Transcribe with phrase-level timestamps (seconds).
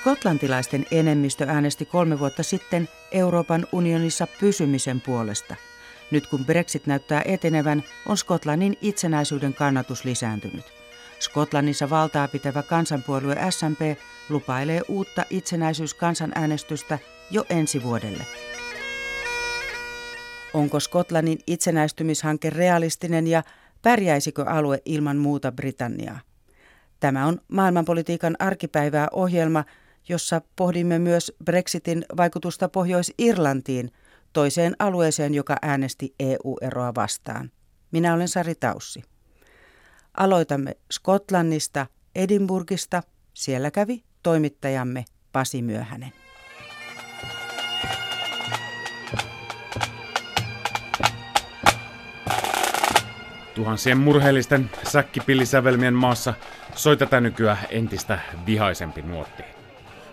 [0.00, 5.56] Skotlantilaisten enemmistö äänesti kolme vuotta sitten Euroopan unionissa pysymisen puolesta.
[6.10, 10.64] Nyt kun Brexit näyttää etenevän, on Skotlannin itsenäisyyden kannatus lisääntynyt.
[11.18, 16.98] Skotlannissa valtaa pitävä kansanpuolue SNP lupailee uutta itsenäisyyskansanäänestystä
[17.30, 18.26] jo ensi vuodelle.
[20.54, 23.42] Onko Skotlannin itsenäistymishanke realistinen ja
[23.82, 26.20] pärjäisikö alue ilman muuta Britanniaa?
[27.00, 29.64] Tämä on maailmanpolitiikan arkipäivää ohjelma,
[30.08, 33.90] jossa pohdimme myös Brexitin vaikutusta Pohjois-Irlantiin,
[34.32, 37.50] toiseen alueeseen, joka äänesti EU-eroa vastaan.
[37.92, 39.02] Minä olen Sari Taussi.
[40.16, 43.02] Aloitamme Skotlannista, Edinburgista.
[43.34, 46.12] Siellä kävi toimittajamme Pasi Myöhänen.
[53.54, 56.34] Tuhansien murheellisten säkkipillisävelmien maassa
[56.74, 59.59] soi tätä nykyään entistä vihaisempi nuotti.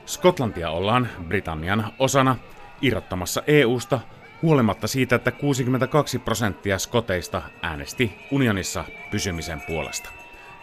[0.08, 2.36] Skotlantia ollaan Britannian osana
[2.81, 4.00] irrottamassa EUsta
[4.41, 10.09] huolimatta siitä, että 62 prosenttia skoteista äänesti unionissa pysymisen puolesta.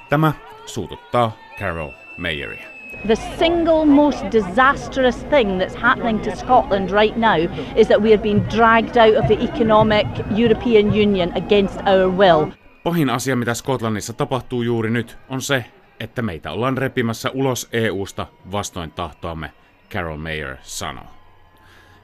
[0.09, 0.33] Tämä
[0.67, 2.69] suututtaa Carol Mayeria.
[3.07, 8.23] The single most disastrous thing that's happening to Scotland right now is that we are
[8.23, 10.07] being dragged out of the economic
[10.37, 12.47] European Union against our will.
[12.85, 15.65] Pahin asia, mitä Skotlannissa tapahtuu juuri nyt, on se,
[16.01, 19.53] että meitä ollaan repimässä ulos EUsta vastoin tahtoamme,
[19.91, 21.07] Carol Mayer sanoo.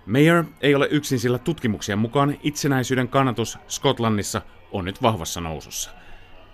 [0.07, 5.91] Mayer ei ole yksin, sillä tutkimuksien mukaan itsenäisyyden kannatus Skotlannissa on nyt vahvassa nousussa.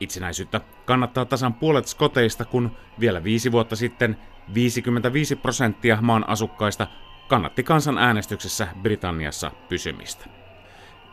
[0.01, 4.17] Itsenäisyyttä kannattaa tasan puolet skoteista, kun vielä viisi vuotta sitten
[4.55, 6.87] 55 prosenttia maan asukkaista
[7.29, 10.27] kannatti kansanäänestyksessä Britanniassa pysymistä.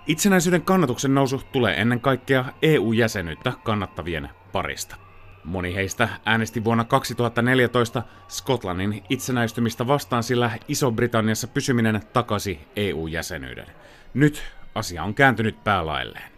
[0.08, 5.03] Itsenäisyyden kannatuksen nousu tulee ennen kaikkea EU-jäsenyyttä kannattavien parista.
[5.44, 13.66] Moni heistä äänesti vuonna 2014 Skotlannin itsenäistymistä vastaan, sillä Iso-Britanniassa pysyminen takasi EU-jäsenyyden.
[14.14, 14.44] Nyt
[14.76, 16.32] asia on kääntynyt päälailleen.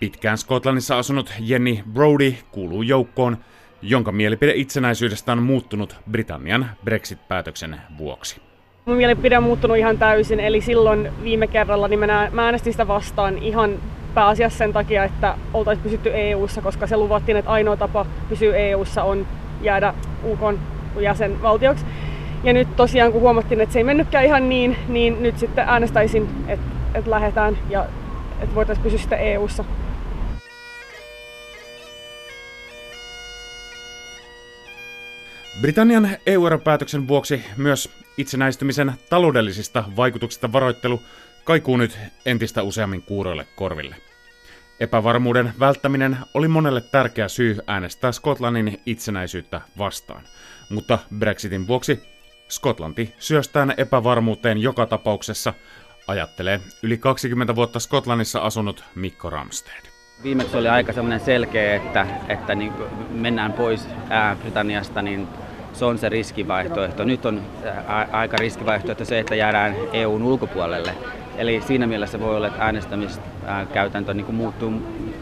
[0.00, 3.38] Pitkään Skotlannissa asunut Jenny Brody kuuluu joukkoon,
[3.82, 8.42] jonka mielipide itsenäisyydestä on muuttunut Britannian Brexit-päätöksen vuoksi.
[8.84, 12.00] Mun mielipide on muuttunut ihan täysin, eli silloin viime kerralla niin
[12.32, 13.78] mä äänestin sitä vastaan ihan
[14.18, 19.02] pääasiassa sen takia, että oltaisiin pysytty EU-ssa, koska se luvattiin, että ainoa tapa pysyä EU-ssa
[19.02, 19.26] on
[19.62, 20.58] jäädä UK
[21.00, 21.84] jäsenvaltioksi.
[22.44, 26.28] Ja nyt tosiaan kun huomattiin, että se ei mennytkään ihan niin, niin nyt sitten äänestäisin,
[26.48, 27.86] että, että lähdetään ja
[28.40, 29.64] että voitaisiin pysyä sitten EU-ssa.
[35.60, 41.02] Britannian EU-eropäätöksen vuoksi myös itsenäistymisen taloudellisista vaikutuksista varoittelu
[41.44, 44.07] kaikuu nyt entistä useammin kuuroille korville.
[44.80, 50.22] Epävarmuuden välttäminen oli monelle tärkeä syy äänestää Skotlannin itsenäisyyttä vastaan,
[50.70, 52.02] mutta Brexitin vuoksi
[52.48, 55.54] Skotlanti syöstään epävarmuuteen joka tapauksessa,
[56.06, 59.82] ajattelee yli 20 vuotta Skotlannissa asunut Mikko Ramsted.
[60.22, 62.72] Viimeksi oli aika semmoinen selkeä, että, että niin
[63.10, 63.88] mennään pois
[64.40, 65.28] Britanniasta, niin
[65.72, 67.04] se on se riskivaihtoehto.
[67.04, 67.42] Nyt on
[68.12, 70.94] aika riskivaihtoehto se, että jäädään EUn ulkopuolelle.
[71.38, 74.72] Eli siinä mielessä voi olla, että äänestämiskäytäntö niin muuttuu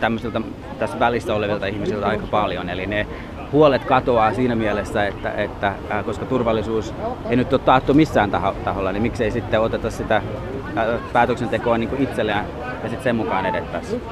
[0.01, 0.41] tämmöisiltä
[0.79, 2.69] tässä välissä olevilta ihmisiltä aika paljon.
[2.69, 3.07] Eli ne
[3.53, 5.75] huolet katoaa siinä mielessä, että, että
[6.05, 6.95] koska turvallisuus
[7.31, 8.31] ei nyt ole taattu missään
[8.65, 10.23] taholla, niin miksei sitten oteta sitä
[11.13, 12.45] päätöksentekoa niin itselleen
[12.83, 14.03] ja sitten sen mukaan edettäisiin.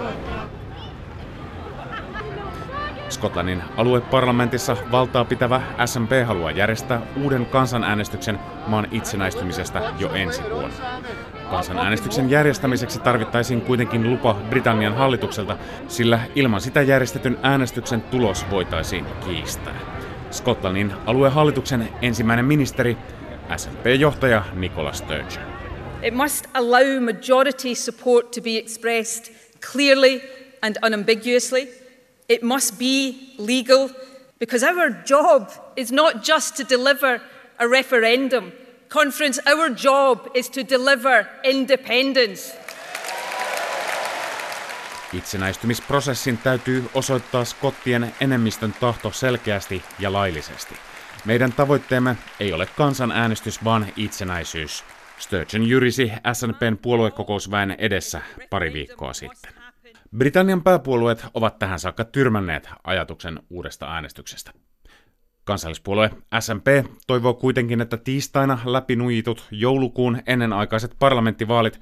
[3.15, 11.03] Skotlannin alueparlamentissa valtaa pitävä SNP haluaa järjestää uuden kansanäänestyksen maan itsenäistymisestä jo ensi vuonna.
[11.51, 15.59] Kansanäänestyksen järjestämiseksi tarvittaisiin kuitenkin lupa Britannian hallitukselta,
[15.89, 19.75] sillä ilman sitä järjestetyn äänestyksen tulos voitaisiin kiistää.
[20.31, 22.97] Skotlannin aluehallituksen ensimmäinen ministeri,
[23.57, 25.45] SNP-johtaja Nicola Sturgeon.
[26.03, 29.35] It must allow majority support to be expressed
[29.73, 30.21] clearly
[30.63, 31.84] and unambiguously.
[32.29, 33.89] It must be legal
[34.39, 37.21] because our job is not just to deliver
[37.59, 38.53] a referendum.
[38.89, 42.57] Conference, our job is to deliver independence.
[45.13, 50.75] Itsenäistymisprosessin täytyy osoittaa skottien enemmistön tahto selkeästi ja laillisesti.
[51.25, 54.85] Meidän tavoitteemme ei ole kansanäänestys, vaan itsenäisyys.
[55.19, 59.64] Sturgeon jyrisi SNPn puoluekokousväen edessä pari viikkoa sitten.
[60.19, 64.53] Britannian pääpuolueet ovat tähän saakka tyrmänneet ajatuksen uudesta äänestyksestä.
[65.45, 66.67] Kansallispuolue SMP
[67.07, 71.81] toivoo kuitenkin, että tiistaina läpinujitut joulukuun ennenaikaiset parlamenttivaalit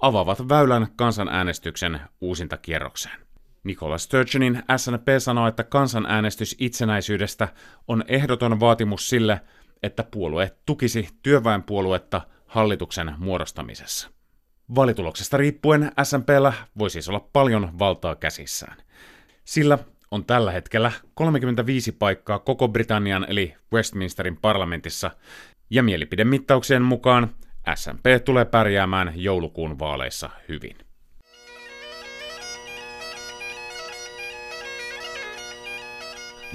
[0.00, 3.20] avaavat väylän kansanäänestyksen uusintakierrokseen.
[3.64, 7.48] Nicola Sturgeonin SNP sanoo, että kansanäänestys itsenäisyydestä
[7.88, 9.40] on ehdoton vaatimus sille,
[9.82, 14.13] että puolue tukisi työväenpuoluetta hallituksen muodostamisessa.
[14.74, 18.76] Valituloksesta riippuen SMPllä voi siis olla paljon valtaa käsissään.
[19.44, 19.78] Sillä
[20.10, 25.10] on tällä hetkellä 35 paikkaa koko Britannian eli Westminsterin parlamentissa,
[25.70, 27.30] ja mielipidemittauksien mukaan
[27.74, 30.76] SMP tulee pärjäämään joulukuun vaaleissa hyvin.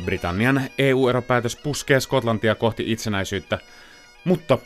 [0.06, 3.60] Britannian EU-eropäätös puskee Skotlantia kohti itsenäisyyttä,
[4.24, 4.58] mutta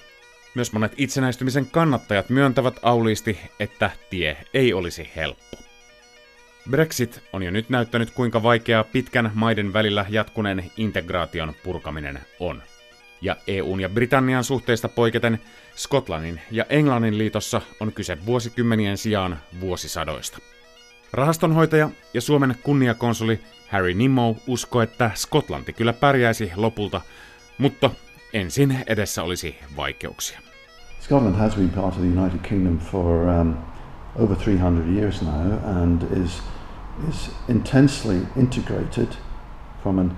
[0.56, 5.58] myös monet itsenäistymisen kannattajat myöntävät auliisti, että tie ei olisi helppo.
[6.70, 12.64] Brexit on jo nyt näyttänyt, kuinka vaikeaa pitkän maiden välillä jatkuneen integraation purkaminen on.
[13.22, 15.40] Ja EUn ja Britannian suhteista poiketen
[15.76, 20.38] Skotlannin ja Englannin liitossa on kyse vuosikymmenien sijaan vuosisadoista.
[21.14, 27.02] Rahastonhoitaja ja Suomen kunniakonsuli Harry Nimmo uskoo, että Skotlanti kyllä pärjäisi lopulta,
[27.58, 27.90] mutta
[28.34, 30.40] ensin edessä olisi vaikeuksia.
[31.00, 33.58] Scotland has been part of the United Kingdom for um,
[34.16, 35.52] over 300 years now
[35.82, 36.42] and is,
[37.10, 39.08] is intensely integrated
[39.84, 40.18] from an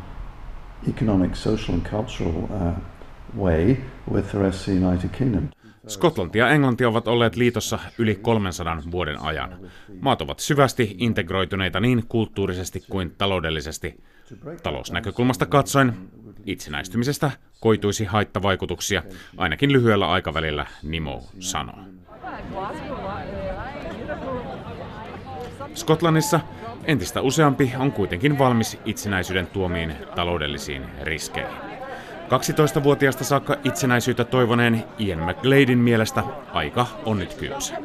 [0.90, 2.74] economic, social and cultural uh,
[3.38, 3.78] way
[4.12, 5.50] with the rest of the United Kingdom.
[5.88, 9.58] Skotlanti ja Englanti ovat olleet liitossa yli 300 vuoden ajan.
[10.02, 14.04] Maat ovat syvästi integroituneita niin kulttuurisesti kuin taloudellisesti.
[14.64, 15.94] Talousnäkökulmasta katsoen
[16.46, 19.04] itsenäistymisestä koituisi haittavaikutuksia,
[19.38, 21.80] ainakin lyhyellä aikavälillä, Nimo sanoo.
[25.74, 26.40] Skotlannissa
[26.86, 31.76] entistä useampi on kuitenkin valmis itsenäisyyden tuomiin taloudellisiin riskeihin.
[32.26, 36.24] 12-vuotiaasta saakka itsenäisyyttä toivoneen Ian McGladin mielestä
[36.54, 37.76] aika on nyt kypsä.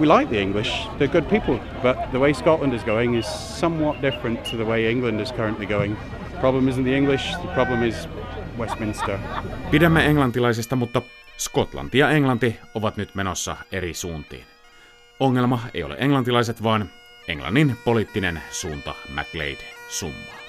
[0.00, 4.02] We like the English, they're good people, but the way Scotland is going is somewhat
[4.02, 5.96] different to the way England is currently going.
[6.30, 8.08] The problem isn't the English, the problem is
[8.58, 9.18] Westminster.
[9.70, 11.02] Pidämme englantilaisista, mutta
[11.38, 14.44] Skotlanti ja Englanti ovat nyt menossa eri suuntiin.
[15.20, 16.90] Ongelma ei ole englantilaiset, vaan
[17.28, 20.44] Englannin poliittinen suunta McGlade summaa.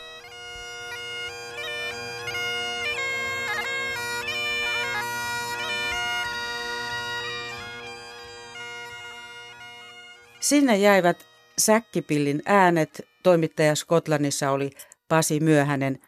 [10.39, 13.07] Sinne jäivät säkkipillin äänet.
[13.23, 14.71] Toimittaja Skotlannissa oli
[15.07, 15.99] Pasi Myöhänen.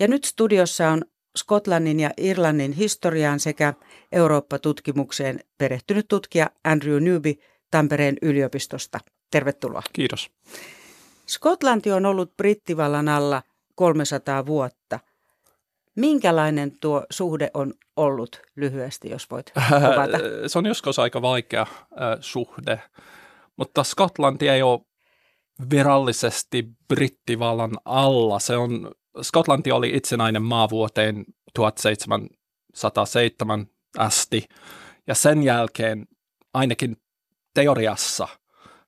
[0.00, 1.02] Ja nyt studiossa on
[1.38, 3.74] Skotlannin ja Irlannin historiaan sekä
[4.12, 7.34] Eurooppa-tutkimukseen perehtynyt tutkija Andrew Newby
[7.70, 8.98] Tampereen yliopistosta.
[9.30, 9.82] Tervetuloa.
[9.92, 10.30] Kiitos.
[11.26, 13.42] Skotlanti on ollut brittivallan alla
[13.74, 15.00] 300 vuotta.
[15.96, 20.18] Minkälainen tuo suhde on ollut lyhyesti, jos voit kuvata?
[20.46, 21.68] Se on joskus aika vaikea äh,
[22.20, 22.82] suhde.
[23.56, 24.80] Mutta Skotlanti ei ole
[25.70, 28.38] virallisesti brittivallan alla.
[28.38, 28.92] Se on,
[29.22, 31.24] Skotlanti oli itsenäinen maa vuoteen
[31.54, 33.66] 1707
[33.98, 34.44] asti,
[35.06, 36.06] ja sen jälkeen
[36.54, 36.96] ainakin
[37.54, 38.28] teoriassa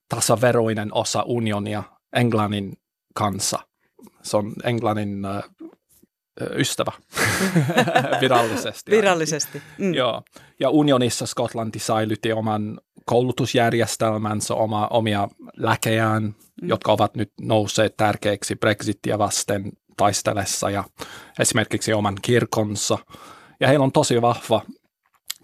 [0.08, 1.82] tasaveroinen osa unionia
[2.16, 2.72] Englannin
[3.14, 3.58] kanssa.
[4.22, 5.42] Se on Englannin äh,
[6.56, 6.92] ystävä
[8.20, 8.90] virallisesti.
[8.90, 9.62] Virallisesti.
[9.78, 9.94] Mm.
[9.94, 10.22] Joo.
[10.60, 16.68] Ja unionissa Skotlanti säilytti oman koulutusjärjestelmänsä, oma, omia läkejään, mm.
[16.68, 20.84] jotka ovat nyt nousseet tärkeiksi Brexitia vasten taistelessa ja
[21.38, 22.98] esimerkiksi oman kirkonsa.
[23.60, 24.62] Ja heillä on tosi vahva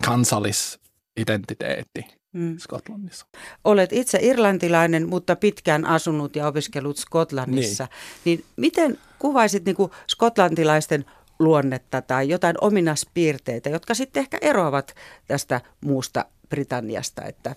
[0.04, 2.58] kansallisidentiteetti mm.
[2.58, 3.26] Skotlannissa.
[3.64, 7.88] Olet itse irlantilainen, mutta pitkään asunut ja opiskellut Skotlannissa.
[8.24, 11.04] Niin, niin miten kuvaisit niin kuin skotlantilaisten
[11.38, 14.94] luonnetta tai jotain ominaispiirteitä, jotka sitten ehkä eroavat
[15.26, 17.22] tästä muusta Britanniasta?
[17.22, 17.54] Että...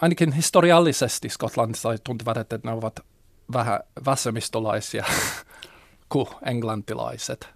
[0.00, 3.00] Ainakin historiallisesti skotlantilaiset tuntuvat, että ne ovat
[3.52, 5.04] vähän vasemmistolaisia
[6.08, 7.48] kuin englantilaiset.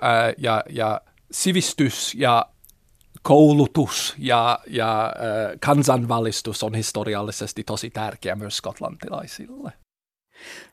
[0.00, 2.46] Ää, ja, ja sivistys ja
[3.22, 9.72] koulutus ja, ja äh, kansanvalistus on historiallisesti tosi tärkeä myös skotlantilaisille.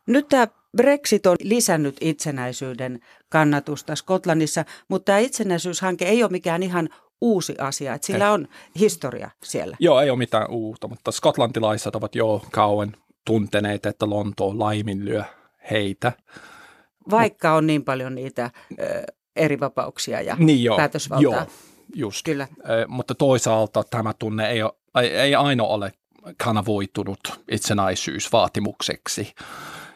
[0.07, 6.89] Nyt tämä Brexit on lisännyt itsenäisyyden kannatusta Skotlannissa, mutta tämä itsenäisyyshanke ei ole mikään ihan
[7.21, 8.31] uusi asia, että sillä ei.
[8.31, 8.47] on
[8.79, 9.77] historia siellä.
[9.79, 15.23] Joo, ei ole mitään uutta, mutta skotlantilaiset ovat jo kauan tunteneet, että Lonto laiminlyö
[15.71, 16.11] heitä.
[17.09, 18.51] Vaikka on niin paljon niitä
[19.35, 21.23] eri vapauksia ja niin joo, päätösvaltaa.
[21.23, 21.45] Joo,
[21.95, 22.25] just.
[22.25, 22.47] Kyllä.
[22.87, 24.59] mutta toisaalta tämä tunne ei,
[25.01, 25.91] ei, ei aina ole
[26.43, 27.19] kanavoitunut
[27.51, 29.33] itsenäisyysvaatimukseksi.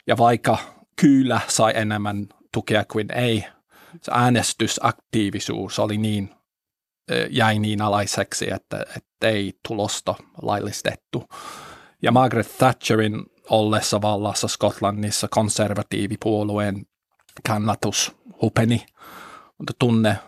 [0.07, 0.59] ja vaikka
[1.01, 3.45] kyllä sai enemmän tukea kuin ei,
[4.03, 6.31] se äänestysaktiivisuus oli niin,
[7.31, 11.25] jäi niin alaiseksi, että, että ei tulosta laillistettu.
[12.03, 16.87] Ja Margaret Thatcherin ollessa vallassa Skotlannissa konservatiivipuolueen
[17.47, 18.87] kannatus hupeni,
[19.59, 20.19] mutta tunne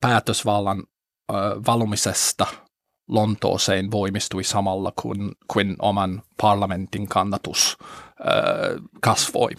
[0.00, 0.84] päätösvallan
[1.66, 2.46] valumisesta
[3.08, 7.78] Lontooseen voimistui samalla, kun, kun oman parlamentin kannatus
[9.00, 9.50] kasvoi.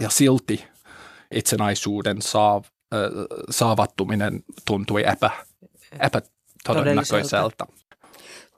[0.00, 0.64] Ja silti
[1.34, 2.64] itsenäisyyden saav,
[3.50, 5.30] saavattuminen tuntui epä,
[6.00, 7.66] epätodennäköiseltä.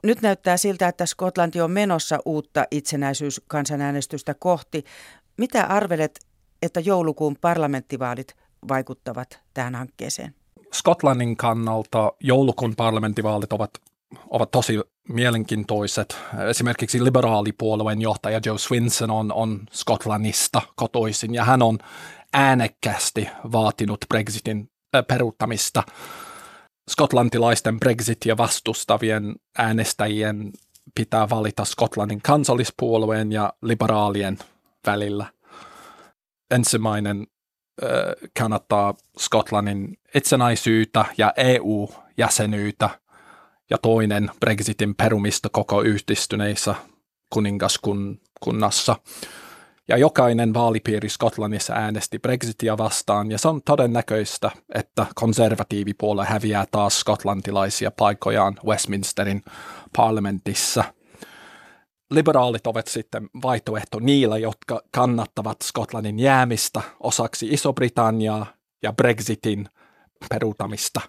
[0.02, 4.84] Nyt näyttää siltä, että Skotlanti on menossa uutta itsenäisyyskansanäänestystä kohti.
[5.38, 6.18] Mitä arvelet,
[6.62, 8.36] että joulukuun parlamenttivaalit
[8.68, 10.34] vaikuttavat tähän hankkeeseen?
[10.74, 13.70] Skotlannin kannalta joulukuun parlamenttivaalit ovat,
[14.30, 16.16] ovat tosi mielenkiintoiset.
[16.50, 21.78] Esimerkiksi liberaalipuolueen johtaja Joe Swinson on, on Skotlannista kotoisin ja hän on
[22.32, 24.70] äänekkäästi vaatinut Brexitin
[25.08, 25.82] peruuttamista.
[26.90, 30.52] Skotlantilaisten Brexitia vastustavien äänestäjien
[30.94, 34.38] pitää valita Skotlannin kansallispuolueen ja liberaalien
[34.86, 35.26] välillä.
[36.50, 37.26] Ensimmäinen
[38.38, 42.90] kannattaa Skotlannin itsenäisyyttä ja EU-jäsenyyttä
[43.70, 46.74] ja toinen Brexitin perumista koko yhdistyneissä
[47.30, 48.96] kuningaskunnassa.
[49.88, 57.00] Ja jokainen vaalipiiri Skotlannissa äänesti Brexitia vastaan, ja se on todennäköistä, että konservatiivipuolue häviää taas
[57.00, 59.42] skotlantilaisia paikojaan Westminsterin
[59.96, 60.84] parlamentissa.
[62.10, 68.46] Liberaalit ovat sitten vaihtoehto niillä, jotka kannattavat Skotlannin jäämistä osaksi Iso-Britanniaa
[68.82, 69.68] ja Brexitin
[70.28, 71.00] peruutamista.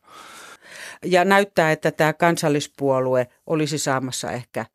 [1.06, 4.66] Ja näyttää, että tämä kansallispuolue olisi saamassa ehkä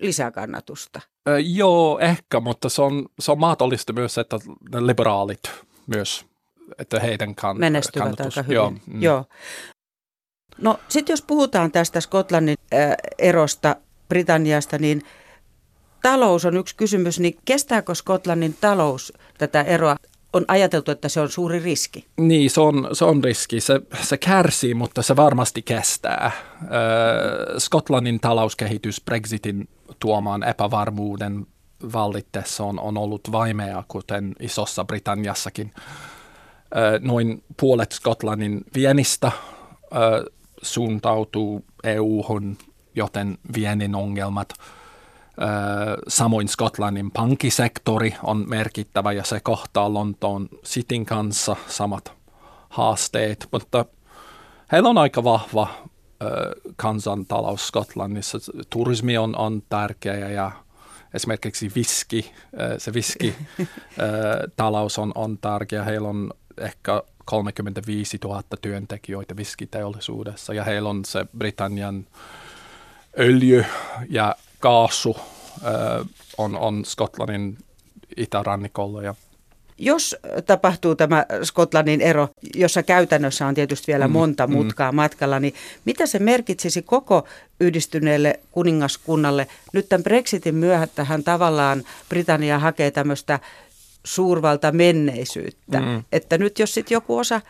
[0.00, 1.00] lisäkannatusta.
[1.28, 4.36] Ö, joo, ehkä, mutta se on, se on mahdollista myös, että
[4.72, 5.40] ne liberaalit
[5.86, 6.26] myös,
[6.78, 8.38] että heidän kan, Menestyvät kannatus.
[8.38, 8.54] aika hyvin.
[8.54, 9.02] Joo, mm.
[9.02, 9.24] Joo.
[10.58, 13.76] No sitten jos puhutaan tästä Skotlannin äh, erosta
[14.08, 15.02] Britanniasta, niin
[16.02, 19.96] talous on yksi kysymys, niin kestääkö Skotlannin talous tätä eroa?
[20.32, 22.06] On ajateltu, että se on suuri riski.
[22.16, 23.60] Niin, se on, se on riski.
[23.60, 26.32] Se, se kärsii, mutta se varmasti kestää.
[26.62, 29.68] Ö, Skotlannin talouskehitys Brexitin
[29.98, 31.46] tuomaan epävarmuuden
[31.92, 35.72] vallitteessa on, on ollut vaimea, kuten Isossa Britanniassakin.
[36.76, 39.32] Ö, noin puolet Skotlannin vienistä
[40.62, 42.58] suuntautuu EU-hun,
[42.94, 44.48] joten viennin ongelmat–
[46.08, 52.12] Samoin Skotlannin pankkisektori on merkittävä ja se kohtaa Lontoon Cityn kanssa samat
[52.68, 53.84] haasteet, mutta
[54.72, 55.68] heillä on aika vahva
[56.76, 58.38] kansantalous Skotlannissa.
[58.70, 60.50] Turismi on, on tärkeä ja
[61.14, 62.32] esimerkiksi viski,
[62.78, 63.34] se viski
[64.56, 65.84] talous on, on tärkeä.
[65.84, 72.06] Heillä on ehkä 35 000 työntekijöitä viskiteollisuudessa ja heillä on se Britannian
[73.18, 73.64] öljy
[74.08, 75.16] ja kaasu
[76.38, 77.58] on, on Skotlannin
[78.16, 79.14] itärannikolla ja
[79.80, 84.52] jos tapahtuu tämä Skotlannin ero, jossa käytännössä on tietysti vielä mm, monta mm.
[84.52, 84.96] mutkaa mm.
[84.96, 87.26] matkalla, niin mitä se merkitsisi koko
[87.60, 89.46] yhdistyneelle kuningaskunnalle?
[89.72, 93.40] Nyt tämän Brexitin myöhättähän tavallaan Britannia hakee tämmöistä
[94.04, 95.80] suurvalta menneisyyttä.
[95.80, 96.04] Mm.
[96.12, 97.40] Että nyt jos sitten joku osa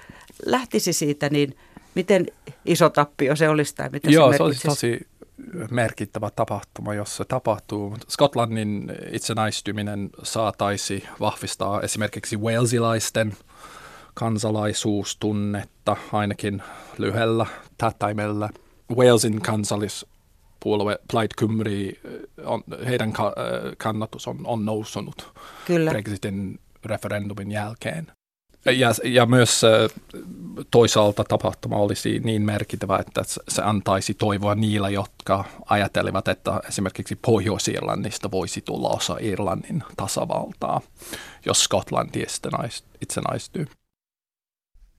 [0.47, 1.57] lähtisi siitä, niin
[1.95, 2.27] miten
[2.65, 5.07] iso tappio se olisi tai mitä Joo, se, se olisi tosi
[5.71, 7.97] merkittävä tapahtuma, jos se tapahtuu.
[8.09, 13.33] Skotlannin itsenäistyminen saataisi vahvistaa esimerkiksi walesilaisten
[14.15, 16.63] kansalaisuustunnetta ainakin
[16.99, 17.47] lyhyellä
[17.79, 18.49] tähtäimellä.
[18.97, 21.71] Walesin kansallispuolue Plaid Cymru,
[22.45, 23.13] on, heidän
[23.79, 25.33] kannatus on, on noussut
[25.67, 25.91] Kyllä.
[25.91, 28.07] Brexitin referendumin jälkeen.
[28.65, 29.63] Ja, ja myös
[30.71, 38.31] toisaalta tapahtuma olisi niin merkittävä, että se antaisi toivoa niillä, jotka ajattelivat, että esimerkiksi Pohjois-Irlannista
[38.31, 40.81] voisi tulla osa Irlannin tasavaltaa,
[41.47, 42.27] jos Skotlanti
[43.01, 43.67] itsenäistyy.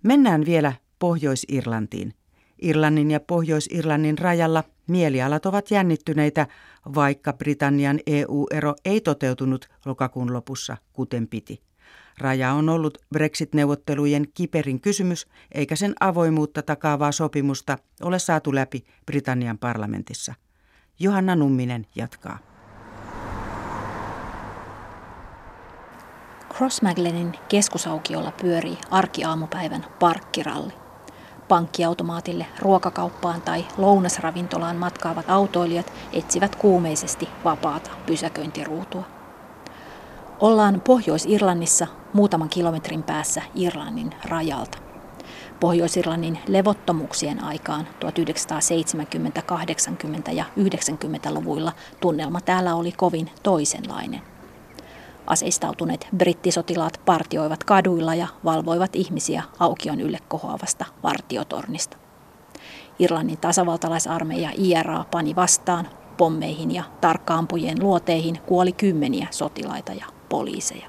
[0.03, 2.13] Mennään vielä Pohjois-Irlantiin.
[2.61, 6.47] Irlannin ja Pohjois-Irlannin rajalla mielialat ovat jännittyneitä,
[6.95, 11.70] vaikka Britannian EU-ero ei toteutunut lokakuun lopussa kuten piti.
[12.19, 19.57] Raja on ollut Brexit-neuvottelujen kiperin kysymys, eikä sen avoimuutta takaavaa sopimusta ole saatu läpi Britannian
[19.57, 20.33] parlamentissa.
[20.99, 22.37] Johanna Numminen jatkaa.
[26.55, 30.73] Crossmaglenin keskusaukiolla pyörii arkiaamupäivän parkkiralli.
[31.47, 39.20] Pankkiautomaatille, ruokakauppaan tai lounasravintolaan matkaavat autoilijat etsivät kuumeisesti vapaata pysäköintiruutua.
[40.41, 44.77] Ollaan Pohjois-Irlannissa muutaman kilometrin päässä Irlannin rajalta.
[45.59, 54.21] Pohjois-Irlannin levottomuuksien aikaan 1970, 80 ja 90-luvuilla tunnelma täällä oli kovin toisenlainen.
[55.27, 61.97] Aseistautuneet brittisotilaat partioivat kaduilla ja valvoivat ihmisiä aukion ylle kohoavasta vartiotornista.
[62.99, 70.87] Irlannin tasavaltalaisarmeija IRA pani vastaan pommeihin ja tarkkaampujien luoteihin kuoli kymmeniä sotilaita ja poliiseja.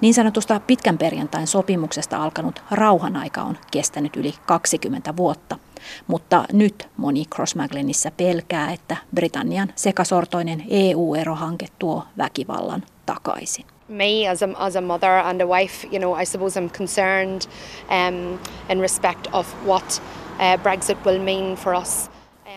[0.00, 5.58] Niin sanotusta pitkän perjantain sopimuksesta alkanut rauhan aika on kestänyt yli 20 vuotta,
[6.06, 13.64] mutta nyt moni Crossmaglenissä pelkää, että Britannian sekasortoinen EU-erohanke tuo väkivallan takaisin.
[13.88, 17.46] me as a, as a mother and a wife, you know, I suppose I'm concerned
[17.88, 18.38] um,
[18.68, 20.00] in respect of what
[20.38, 22.10] uh, Brexit will mean for us.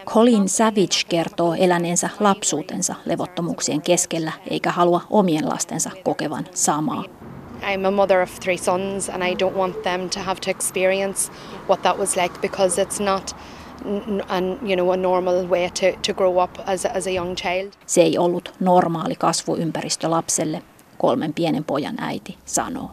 [0.06, 7.04] Colin Savage kertoo eläneensä lapsuutensa levottomuuksien keskellä eikä halua omien lastensa kokevan samaa.
[7.62, 11.32] I'm a mother of three sons and I don't want them to have to experience
[11.70, 13.36] what that was like because it's not
[14.30, 17.72] and you know a normal way to, to grow up as as a young child.
[17.86, 20.62] Se ei ollut normaali kasvuympäristö lapselle,
[20.98, 22.92] kolmen pienen pojan äiti sanoo.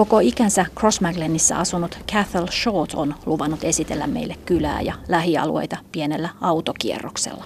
[0.00, 7.44] Koko ikänsä Crossmaglenissa asunut Cathal Short on luvannut esitellä meille kylää ja lähialueita pienellä autokierroksella.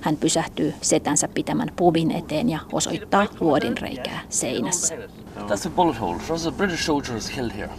[0.00, 4.94] Hän pysähtyy setänsä pitämän pubin eteen ja osoittaa luodinreikää seinässä.
[5.36, 6.16] That's a bullet hole.
[6.16, 7.70] There's a British soldier is killed here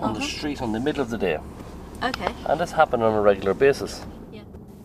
[0.00, 1.38] on the street on the middle of the day.
[2.08, 2.34] Okay.
[2.48, 4.02] And this happened on a regular basis.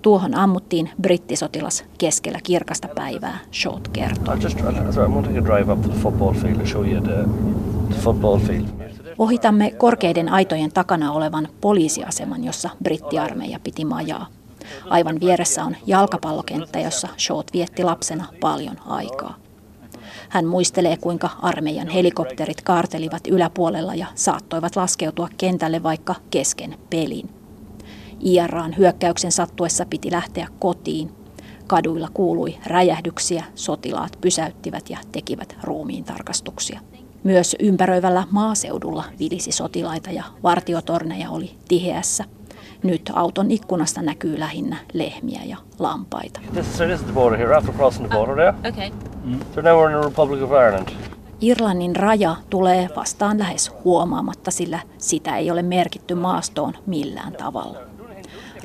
[0.05, 4.35] Tuohon ammuttiin brittisotilas keskellä kirkasta päivää, Short kertoo.
[9.17, 14.27] Ohitamme korkeiden aitojen takana olevan poliisiaseman, jossa brittiarmeija piti majaa.
[14.89, 19.35] Aivan vieressä on jalkapallokenttä, jossa Short vietti lapsena paljon aikaa.
[20.29, 27.34] Hän muistelee, kuinka armeijan helikopterit kaartelivat yläpuolella ja saattoivat laskeutua kentälle vaikka kesken pelin.
[28.19, 31.11] IRAn hyökkäyksen sattuessa piti lähteä kotiin.
[31.67, 36.79] Kaduilla kuului räjähdyksiä, sotilaat pysäyttivät ja tekivät ruumiin tarkastuksia.
[37.23, 42.23] Myös ympäröivällä maaseudulla vilisi sotilaita ja vartiotorneja oli tiheässä.
[42.83, 46.39] Nyt auton ikkunasta näkyy lähinnä lehmiä ja lampaita.
[46.53, 48.69] This, so this is the border here, after crossing the border there.
[48.69, 48.91] Okay.
[49.55, 50.89] So now we're in the Republic of Ireland.
[51.41, 57.79] Irlannin raja tulee vastaan lähes huomaamatta, sillä sitä ei ole merkitty maastoon millään tavalla.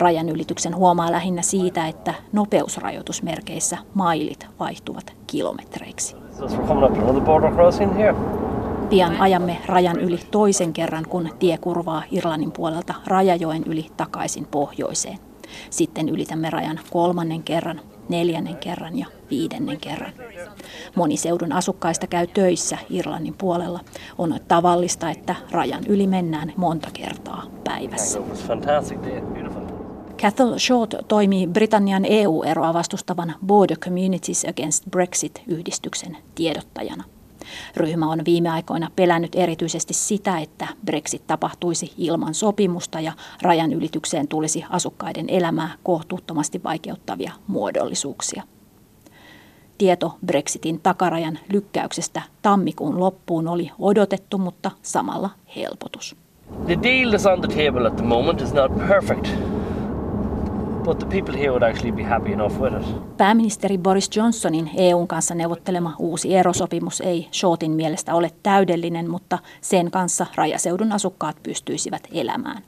[0.01, 6.17] Rajan ylityksen huomaa lähinnä siitä, että nopeusrajoitusmerkeissä mailit vaihtuvat kilometreiksi.
[8.91, 15.19] Pian ajamme rajan yli toisen kerran, kun tie kurvaa Irlannin puolelta Rajajoen yli takaisin pohjoiseen.
[15.71, 20.13] Sitten ylitämme rajan kolmannen kerran, neljännen kerran ja viidennen kerran.
[20.97, 23.81] Moni seudun asukkaista käy töissä Irlannin puolella.
[24.19, 28.19] On tavallista, että rajan yli mennään monta kertaa päivässä.
[28.19, 29.71] It was fantastic day, beautiful.
[30.23, 37.05] Cathal Short toimii Britannian EU-eroa vastustavan Border Communities Against Brexit-yhdistyksen tiedottajana.
[37.77, 44.29] Ryhmä on viime aikoina pelännyt erityisesti sitä, että Brexit tapahtuisi ilman sopimusta ja rajan ylitykseen
[44.29, 48.43] tulisi asukkaiden elämää kohtuuttomasti vaikeuttavia muodollisuuksia.
[49.79, 56.17] Tieto Brexitin takarajan lykkäyksestä tammikuun loppuun oli odotettu, mutta samalla helpotus.
[56.67, 59.29] The deal that's on the table at the moment is not perfect.
[60.85, 63.17] But the people here would actually be happy enough with it.
[63.17, 69.91] Pääministeri Boris Johnsonin EUn kanssa neuvottelema uusi erosopimus ei Shortin mielestä ole täydellinen, mutta sen
[69.91, 72.63] kanssa rajaseudun asukkaat pystyisivät elämään.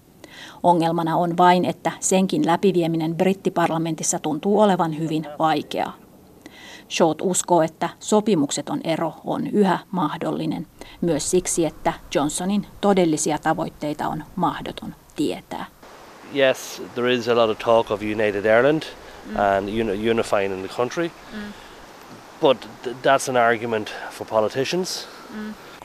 [0.62, 5.92] Ongelmana on vain, että senkin läpivieminen brittiparlamentissa tuntuu olevan hyvin vaikeaa.
[6.90, 10.66] Short uskoo, että sopimukseton ero on yhä mahdollinen,
[11.00, 15.66] myös siksi, että Johnsonin todellisia tavoitteita on mahdoton tietää.
[16.34, 18.82] Yes, there is a lot of talk of United Ireland
[19.36, 21.10] and uni- unifying in the country.
[22.40, 25.08] But th- that's an argument for politicians.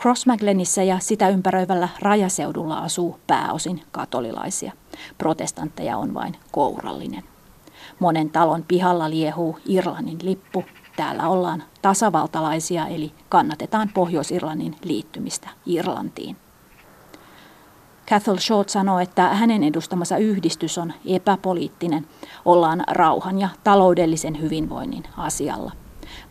[0.01, 4.71] Crossmaglenissä ja sitä ympäröivällä rajaseudulla asuu pääosin katolilaisia.
[5.17, 7.23] Protestantteja on vain kourallinen.
[7.99, 10.63] Monen talon pihalla liehuu Irlannin lippu.
[10.95, 16.37] Täällä ollaan tasavaltalaisia, eli kannatetaan Pohjois-Irlannin liittymistä Irlantiin.
[18.09, 22.07] Cathal Short sanoo, että hänen edustamansa yhdistys on epäpoliittinen.
[22.45, 25.71] Ollaan rauhan ja taloudellisen hyvinvoinnin asialla.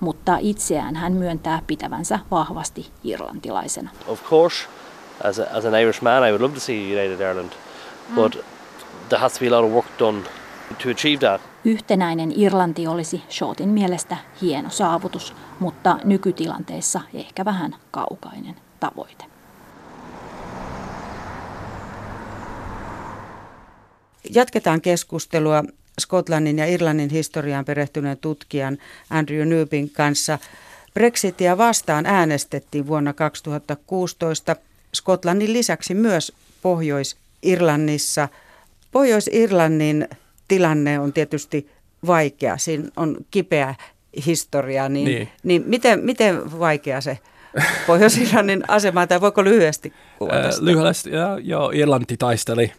[0.01, 3.91] Mutta itseään hän myöntää pitävänsä vahvasti irlantilaisena.
[4.07, 4.69] Of course,
[5.25, 7.53] as, a, as an Irish man, I would love to see United Ireland.
[8.15, 8.33] But
[9.09, 10.23] there has to be a lot of work done
[10.83, 11.41] to achieve that.
[11.65, 19.36] Yhtenäinen Irlanti olisi Shortin mielestä hieno saavutus, mutta nykytilanteessa ehkä vähän kaukainen tavoite.
[24.31, 25.65] Jatketaan keskustelua
[26.01, 28.79] Skotlannin ja Irlannin historiaan perehtyneen tutkijan
[29.11, 30.39] Andrew Newbin kanssa.
[30.95, 34.57] Brexitia vastaan äänestettiin vuonna 2016
[34.95, 38.29] Skotlannin lisäksi myös Pohjois-Irlannissa.
[38.93, 40.09] Pohjois-Irlannin
[40.49, 41.71] tilanne on tietysti
[42.07, 42.59] vaikea.
[42.59, 43.75] Siinä on kipeä
[44.27, 45.29] historia, niin, niin.
[45.43, 47.19] niin miten, miten vaikea se
[47.87, 50.65] Pohjois-Irlannin asema, tai voiko lyhyesti kuvata sitä?
[50.65, 51.11] Lyhyesti,
[51.43, 52.73] joo, Irlanti taisteli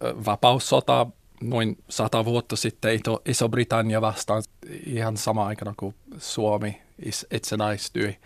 [0.00, 1.06] vapaussota
[1.40, 4.42] noin sata vuotta sitten Iso-Britannia vastaan
[4.86, 6.82] ihan sama aikana kuin Suomi
[7.30, 8.18] itsenäistyi.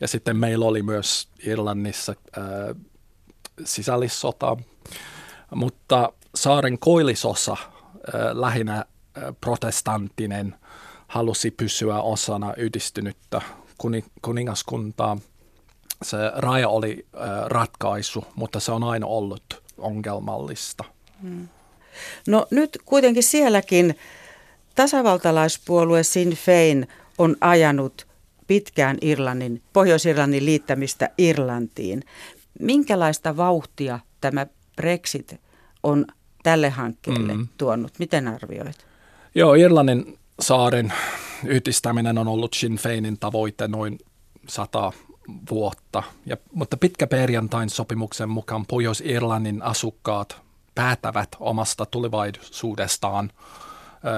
[0.00, 2.44] Ja sitten meillä oli myös Irlannissa äh,
[3.64, 4.56] sisällissota,
[5.54, 7.66] mutta saaren koillisosa, äh,
[8.32, 8.84] lähinnä äh,
[9.40, 10.54] protestanttinen,
[11.08, 13.42] halusi pysyä osana yhdistynyttä
[14.22, 15.18] kuningaskuntaa.
[16.02, 20.84] Se raja oli äh, ratkaisu, mutta se on aina ollut ongelmallista.
[22.26, 23.94] No nyt kuitenkin sielläkin
[24.74, 28.06] tasavaltalaispuolue Sinn Fein on ajanut
[28.46, 32.02] pitkään Irlannin, Pohjois-Irlannin liittämistä Irlantiin.
[32.60, 35.40] Minkälaista vauhtia tämä Brexit
[35.82, 36.06] on
[36.42, 37.48] tälle hankkeelle mm.
[37.58, 37.92] tuonut?
[37.98, 38.86] Miten arvioit?
[39.34, 40.92] Joo, Irlannin saaren
[41.44, 43.98] yhdistäminen on ollut Sinn Feinin tavoite noin
[44.48, 44.92] sata
[45.50, 50.42] vuotta, ja, mutta pitkä perjantain sopimuksen mukaan Pohjois-Irlannin asukkaat
[50.80, 53.30] päättävät omasta tulevaisuudestaan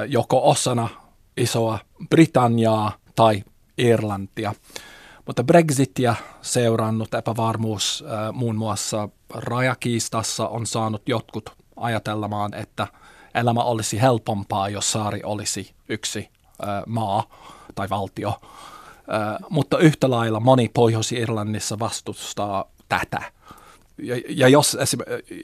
[0.09, 0.88] joko osana
[1.37, 1.79] isoa
[2.11, 3.42] Britanniaa tai
[3.79, 4.55] Irlantia.
[5.27, 12.87] Mutta Brexitia seurannut epävarmuus muun muassa rajakiistassa on saanut jotkut ajatellamaan, että
[13.35, 16.29] elämä olisi helpompaa, jos saari olisi yksi
[16.87, 17.27] maa
[17.75, 18.40] tai valtio.
[19.51, 23.22] mutta yhtä lailla moni Pohjois-Irlannissa vastustaa tätä
[24.02, 24.76] ja, ja jos,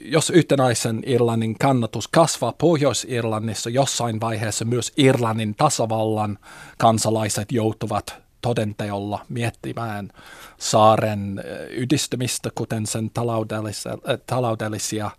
[0.01, 6.39] jos yhtenäisen Irlannin kannatus kasvaa Pohjois-Irlannissa jossain vaiheessa myös Irlannin tasavallan
[6.77, 10.09] kansalaiset joutuvat todenteolla miettimään
[10.57, 15.11] saaren yhdistymistä, kuten sen taloudellisia, taloudellisia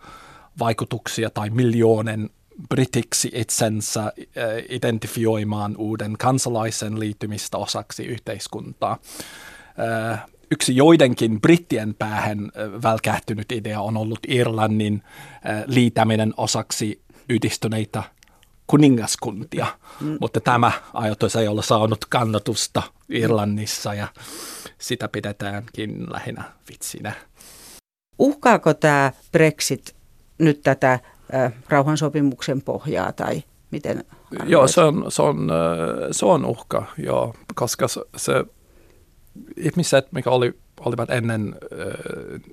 [0.59, 2.31] vaikutuksia tai miljoonen
[2.68, 4.12] britiksi itsensä
[4.68, 8.98] identifioimaan uuden kansalaisen liittymistä osaksi yhteiskuntaa
[10.51, 12.51] yksi joidenkin brittien päähän
[12.83, 15.03] välkähtynyt idea on ollut Irlannin
[15.67, 18.03] liitäminen osaksi yhdistyneitä
[18.67, 19.67] kuningaskuntia,
[20.01, 20.19] mm.
[20.21, 24.09] mutta tämä ajatus ei ole saanut kannatusta Irlannissa ja
[24.79, 27.13] sitä pidetäänkin lähinnä vitsinä.
[28.19, 29.95] Uhkaako tämä Brexit
[30.39, 34.05] nyt tätä äh, rauhansopimuksen pohjaa tai miten?
[34.47, 35.51] Joo, se on, se, on,
[36.11, 38.45] se on uhka, joo, koska se, se
[39.57, 41.55] ihmiset, mikä oli, olivat ennen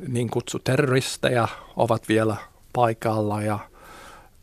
[0.08, 2.36] niin kutsu terroristeja, ovat vielä
[2.74, 3.60] paikalla ja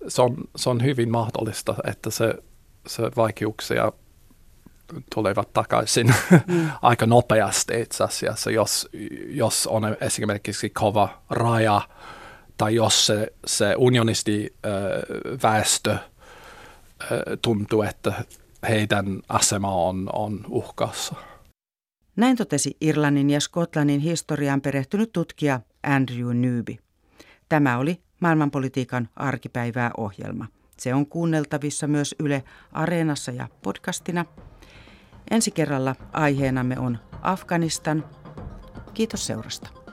[0.09, 2.35] se on, se on hyvin mahdollista, että se,
[2.87, 3.93] se vaikeuksia
[5.15, 6.15] tulevat takaisin
[6.47, 6.71] mm.
[6.83, 8.89] aika nopeasti itse asiassa, jos,
[9.29, 11.81] jos on esimerkiksi kova raja
[12.57, 14.73] tai jos se, se unionisti äh,
[15.43, 15.99] väestö äh,
[17.43, 18.13] tuntuu, että
[18.69, 21.15] heidän asema on, on uhkassa.
[22.17, 26.77] Näin totesi Irlannin ja Skotlannin historiaan perehtynyt tutkija Andrew Newby.
[27.49, 30.47] Tämä oli maailmanpolitiikan arkipäivää ohjelma.
[30.79, 34.25] Se on kuunneltavissa myös Yle Areenassa ja podcastina.
[35.31, 38.05] Ensi kerralla aiheenamme on Afganistan.
[38.95, 39.84] Kiitos seurasta.